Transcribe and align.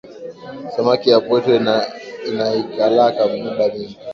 Samaki 0.73 1.07
ya 1.09 1.19
pweto 1.25 1.51
inaikalaka 2.29 3.21
miba 3.33 3.65
mingi 3.73 3.97